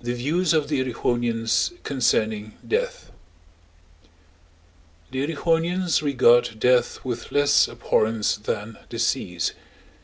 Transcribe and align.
THE 0.00 0.14
VIEWS 0.14 0.54
OF 0.54 0.68
THE 0.68 0.78
EREWHONIANS 0.82 1.72
CONCERNING 1.82 2.52
DEATH 2.64 3.10
The 5.10 5.26
Erewhonians 5.26 6.00
regard 6.00 6.60
death 6.60 7.04
with 7.04 7.32
less 7.32 7.66
abhorrence 7.66 8.36
than 8.36 8.78
disease. 8.88 9.54